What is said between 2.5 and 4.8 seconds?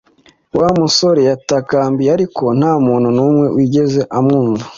nta muntu numwe wigeze amwumva